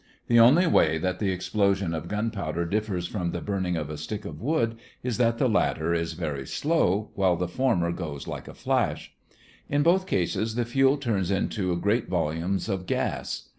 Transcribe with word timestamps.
The 0.25 0.39
only 0.39 0.65
way 0.65 0.97
that 0.97 1.19
the 1.19 1.29
explosion 1.29 1.93
of 1.93 2.07
gunpowder 2.07 2.65
differs 2.65 3.05
from 3.05 3.29
the 3.29 3.39
burning 3.39 3.77
of 3.77 3.91
a 3.91 3.97
stick 3.99 4.25
of 4.25 4.41
wood 4.41 4.79
is 5.03 5.17
that 5.17 5.37
the 5.37 5.47
latter 5.47 5.93
is 5.93 6.13
very 6.13 6.47
slow, 6.47 7.11
while 7.13 7.35
the 7.35 7.47
former 7.47 7.91
goes 7.91 8.27
like 8.27 8.47
a 8.47 8.55
flash. 8.55 9.13
In 9.69 9.83
both 9.83 10.07
cases 10.07 10.55
the 10.55 10.65
fuel 10.65 10.97
turns 10.97 11.29
into 11.29 11.77
great 11.79 12.07
volumes 12.07 12.67
of 12.67 12.87
gas. 12.87 13.47